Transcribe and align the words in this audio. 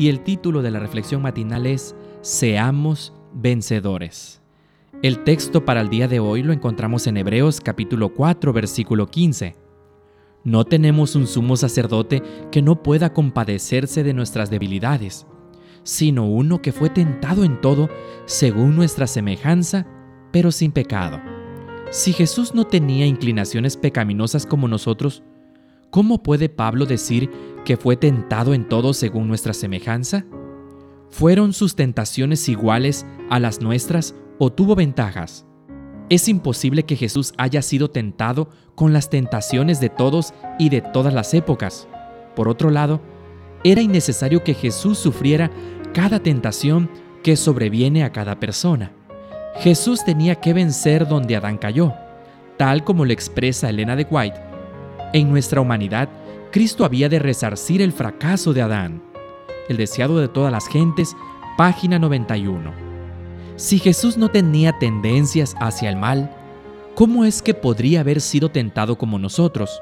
y 0.00 0.08
el 0.08 0.20
título 0.20 0.62
de 0.62 0.70
la 0.70 0.78
reflexión 0.78 1.20
matinal 1.20 1.66
es 1.66 1.94
Seamos 2.22 3.12
vencedores. 3.34 4.40
El 5.02 5.24
texto 5.24 5.66
para 5.66 5.82
el 5.82 5.90
día 5.90 6.08
de 6.08 6.20
hoy 6.20 6.42
lo 6.42 6.54
encontramos 6.54 7.06
en 7.06 7.18
Hebreos 7.18 7.60
capítulo 7.60 8.14
4 8.14 8.54
versículo 8.54 9.08
15. 9.08 9.56
No 10.42 10.64
tenemos 10.64 11.16
un 11.16 11.26
sumo 11.26 11.54
sacerdote 11.54 12.22
que 12.50 12.62
no 12.62 12.82
pueda 12.82 13.12
compadecerse 13.12 14.02
de 14.02 14.14
nuestras 14.14 14.48
debilidades, 14.48 15.26
sino 15.82 16.26
uno 16.26 16.62
que 16.62 16.72
fue 16.72 16.88
tentado 16.88 17.44
en 17.44 17.60
todo 17.60 17.90
según 18.24 18.76
nuestra 18.76 19.06
semejanza, 19.06 19.86
pero 20.32 20.50
sin 20.50 20.72
pecado. 20.72 21.20
Si 21.90 22.14
Jesús 22.14 22.54
no 22.54 22.66
tenía 22.66 23.04
inclinaciones 23.04 23.76
pecaminosas 23.76 24.46
como 24.46 24.66
nosotros, 24.66 25.22
¿cómo 25.90 26.22
puede 26.22 26.48
Pablo 26.48 26.86
decir 26.86 27.30
que 27.70 27.76
fue 27.76 27.94
tentado 27.94 28.52
en 28.52 28.68
todo 28.68 28.92
según 28.92 29.28
nuestra 29.28 29.54
semejanza? 29.54 30.24
¿Fueron 31.08 31.52
sus 31.52 31.76
tentaciones 31.76 32.48
iguales 32.48 33.06
a 33.28 33.38
las 33.38 33.60
nuestras 33.60 34.16
o 34.40 34.50
tuvo 34.50 34.74
ventajas? 34.74 35.46
Es 36.08 36.26
imposible 36.26 36.82
que 36.82 36.96
Jesús 36.96 37.32
haya 37.38 37.62
sido 37.62 37.88
tentado 37.88 38.48
con 38.74 38.92
las 38.92 39.08
tentaciones 39.08 39.78
de 39.78 39.88
todos 39.88 40.34
y 40.58 40.68
de 40.68 40.80
todas 40.80 41.14
las 41.14 41.32
épocas. 41.32 41.86
Por 42.34 42.48
otro 42.48 42.70
lado, 42.70 43.00
era 43.62 43.80
innecesario 43.80 44.42
que 44.42 44.54
Jesús 44.54 44.98
sufriera 44.98 45.48
cada 45.94 46.18
tentación 46.18 46.90
que 47.22 47.36
sobreviene 47.36 48.02
a 48.02 48.10
cada 48.10 48.40
persona. 48.40 48.90
Jesús 49.60 50.04
tenía 50.04 50.34
que 50.34 50.54
vencer 50.54 51.06
donde 51.06 51.36
Adán 51.36 51.56
cayó, 51.56 51.94
tal 52.56 52.82
como 52.82 53.04
lo 53.04 53.12
expresa 53.12 53.68
Elena 53.70 53.94
de 53.94 54.08
White. 54.10 54.40
En 55.12 55.30
nuestra 55.30 55.60
humanidad, 55.60 56.08
Cristo 56.50 56.84
había 56.84 57.08
de 57.08 57.20
resarcir 57.20 57.80
el 57.80 57.92
fracaso 57.92 58.52
de 58.52 58.62
Adán. 58.62 59.02
El 59.68 59.76
deseado 59.76 60.18
de 60.18 60.26
todas 60.26 60.50
las 60.50 60.66
gentes, 60.66 61.16
página 61.56 62.00
91. 62.00 62.72
Si 63.54 63.78
Jesús 63.78 64.16
no 64.16 64.30
tenía 64.30 64.76
tendencias 64.78 65.54
hacia 65.60 65.88
el 65.88 65.96
mal, 65.96 66.34
¿cómo 66.96 67.24
es 67.24 67.40
que 67.40 67.54
podría 67.54 68.00
haber 68.00 68.20
sido 68.20 68.48
tentado 68.48 68.98
como 68.98 69.18
nosotros? 69.20 69.80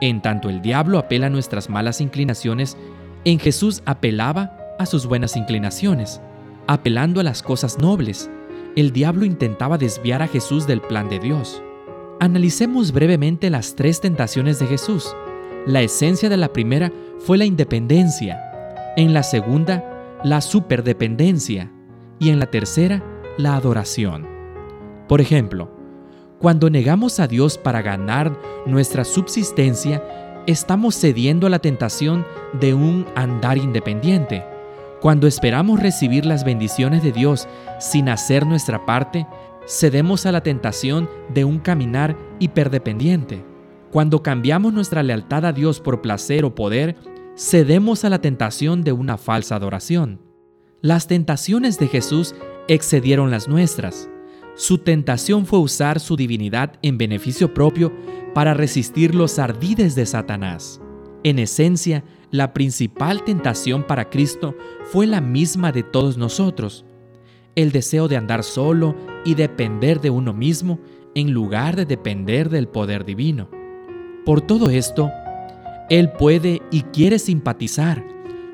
En 0.00 0.22
tanto 0.22 0.48
el 0.48 0.62
diablo 0.62 0.98
apela 0.98 1.26
a 1.26 1.30
nuestras 1.30 1.68
malas 1.68 2.00
inclinaciones, 2.00 2.76
en 3.24 3.40
Jesús 3.40 3.82
apelaba 3.84 4.56
a 4.78 4.86
sus 4.86 5.06
buenas 5.06 5.36
inclinaciones, 5.36 6.20
apelando 6.68 7.18
a 7.18 7.24
las 7.24 7.42
cosas 7.42 7.78
nobles. 7.78 8.30
El 8.76 8.92
diablo 8.92 9.24
intentaba 9.24 9.78
desviar 9.78 10.22
a 10.22 10.28
Jesús 10.28 10.68
del 10.68 10.80
plan 10.80 11.08
de 11.08 11.18
Dios. 11.18 11.60
Analicemos 12.20 12.92
brevemente 12.92 13.50
las 13.50 13.74
tres 13.74 14.00
tentaciones 14.00 14.60
de 14.60 14.66
Jesús. 14.66 15.12
La 15.68 15.82
esencia 15.82 16.30
de 16.30 16.38
la 16.38 16.50
primera 16.50 16.90
fue 17.18 17.36
la 17.36 17.44
independencia, 17.44 18.40
en 18.96 19.12
la 19.12 19.22
segunda, 19.22 19.84
la 20.24 20.40
superdependencia 20.40 21.70
y 22.18 22.30
en 22.30 22.38
la 22.38 22.46
tercera, 22.46 23.04
la 23.36 23.54
adoración. 23.54 24.26
Por 25.08 25.20
ejemplo, 25.20 25.70
cuando 26.38 26.70
negamos 26.70 27.20
a 27.20 27.26
Dios 27.26 27.58
para 27.58 27.82
ganar 27.82 28.34
nuestra 28.64 29.04
subsistencia, 29.04 30.02
estamos 30.46 30.98
cediendo 30.98 31.46
a 31.46 31.50
la 31.50 31.58
tentación 31.58 32.24
de 32.58 32.72
un 32.72 33.04
andar 33.14 33.58
independiente. 33.58 34.46
Cuando 35.02 35.26
esperamos 35.26 35.80
recibir 35.80 36.24
las 36.24 36.44
bendiciones 36.44 37.02
de 37.02 37.12
Dios 37.12 37.46
sin 37.78 38.08
hacer 38.08 38.46
nuestra 38.46 38.86
parte, 38.86 39.26
cedemos 39.66 40.24
a 40.24 40.32
la 40.32 40.40
tentación 40.40 41.10
de 41.28 41.44
un 41.44 41.58
caminar 41.58 42.16
hiperdependiente. 42.38 43.44
Cuando 43.90 44.22
cambiamos 44.22 44.74
nuestra 44.74 45.02
lealtad 45.02 45.46
a 45.46 45.52
Dios 45.52 45.80
por 45.80 46.02
placer 46.02 46.44
o 46.44 46.54
poder, 46.54 46.96
cedemos 47.36 48.04
a 48.04 48.10
la 48.10 48.20
tentación 48.20 48.82
de 48.82 48.92
una 48.92 49.16
falsa 49.16 49.56
adoración. 49.56 50.20
Las 50.82 51.06
tentaciones 51.06 51.78
de 51.78 51.88
Jesús 51.88 52.34
excedieron 52.68 53.30
las 53.30 53.48
nuestras. 53.48 54.10
Su 54.56 54.78
tentación 54.78 55.46
fue 55.46 55.58
usar 55.58 56.00
su 56.00 56.16
divinidad 56.16 56.74
en 56.82 56.98
beneficio 56.98 57.54
propio 57.54 57.92
para 58.34 58.54
resistir 58.54 59.14
los 59.14 59.38
ardides 59.38 59.94
de 59.94 60.04
Satanás. 60.04 60.80
En 61.24 61.38
esencia, 61.38 62.04
la 62.30 62.52
principal 62.52 63.24
tentación 63.24 63.86
para 63.86 64.10
Cristo 64.10 64.54
fue 64.84 65.06
la 65.06 65.22
misma 65.22 65.72
de 65.72 65.82
todos 65.82 66.18
nosotros, 66.18 66.84
el 67.54 67.72
deseo 67.72 68.06
de 68.06 68.16
andar 68.16 68.44
solo 68.44 68.94
y 69.24 69.34
depender 69.34 70.00
de 70.00 70.10
uno 70.10 70.34
mismo 70.34 70.78
en 71.14 71.32
lugar 71.32 71.74
de 71.74 71.86
depender 71.86 72.50
del 72.50 72.68
poder 72.68 73.04
divino. 73.04 73.57
Por 74.24 74.40
todo 74.40 74.70
esto, 74.70 75.10
Él 75.90 76.10
puede 76.12 76.60
y 76.70 76.82
quiere 76.82 77.18
simpatizar, 77.18 78.04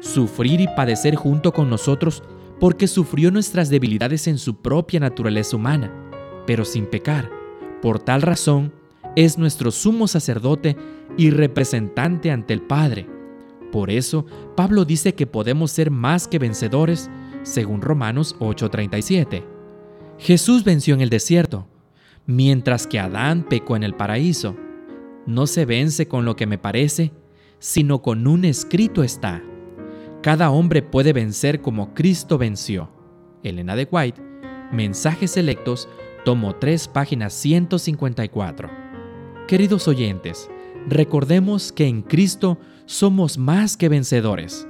sufrir 0.00 0.60
y 0.60 0.68
padecer 0.68 1.14
junto 1.14 1.52
con 1.52 1.68
nosotros 1.70 2.22
porque 2.60 2.86
sufrió 2.86 3.30
nuestras 3.30 3.68
debilidades 3.68 4.26
en 4.26 4.38
su 4.38 4.56
propia 4.56 5.00
naturaleza 5.00 5.56
humana, 5.56 5.92
pero 6.46 6.64
sin 6.64 6.86
pecar. 6.86 7.30
Por 7.82 7.98
tal 7.98 8.22
razón, 8.22 8.72
es 9.16 9.38
nuestro 9.38 9.70
sumo 9.70 10.08
sacerdote 10.08 10.76
y 11.16 11.30
representante 11.30 12.30
ante 12.30 12.54
el 12.54 12.62
Padre. 12.62 13.06
Por 13.72 13.90
eso, 13.90 14.24
Pablo 14.56 14.84
dice 14.84 15.14
que 15.14 15.26
podemos 15.26 15.72
ser 15.72 15.90
más 15.90 16.28
que 16.28 16.38
vencedores 16.38 17.10
según 17.42 17.82
Romanos 17.82 18.36
8:37. 18.38 19.44
Jesús 20.18 20.64
venció 20.64 20.94
en 20.94 21.00
el 21.00 21.10
desierto, 21.10 21.66
mientras 22.26 22.86
que 22.86 23.00
Adán 23.00 23.44
pecó 23.48 23.76
en 23.76 23.82
el 23.82 23.94
paraíso. 23.94 24.56
No 25.26 25.46
se 25.46 25.64
vence 25.64 26.08
con 26.08 26.24
lo 26.24 26.36
que 26.36 26.46
me 26.46 26.58
parece, 26.58 27.12
sino 27.58 28.02
con 28.02 28.26
un 28.26 28.44
escrito 28.44 29.02
está. 29.02 29.42
Cada 30.22 30.50
hombre 30.50 30.82
puede 30.82 31.12
vencer 31.12 31.60
como 31.60 31.94
Cristo 31.94 32.38
venció. 32.38 32.90
Elena 33.42 33.76
de 33.76 33.88
White, 33.90 34.20
Mensajes 34.72 35.32
Selectos, 35.32 35.88
tomo 36.24 36.56
3, 36.56 36.88
página 36.88 37.30
154. 37.30 38.70
Queridos 39.46 39.88
oyentes, 39.88 40.50
recordemos 40.88 41.72
que 41.72 41.86
en 41.86 42.02
Cristo 42.02 42.58
somos 42.86 43.36
más 43.38 43.76
que 43.76 43.88
vencedores 43.88 44.66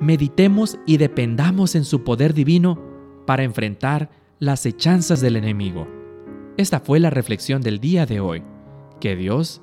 meditemos 0.00 0.78
y 0.86 0.96
dependamos 0.96 1.74
en 1.74 1.84
su 1.84 2.02
poder 2.02 2.34
divino 2.34 2.80
para 3.26 3.44
enfrentar 3.44 4.10
las 4.38 4.64
hechanzas 4.66 5.20
del 5.20 5.36
enemigo. 5.36 5.86
Esta 6.56 6.80
fue 6.80 6.98
la 6.98 7.10
reflexión 7.10 7.60
del 7.60 7.78
día 7.78 8.06
de 8.06 8.20
hoy. 8.20 8.42
Que 8.98 9.14
Dios 9.14 9.62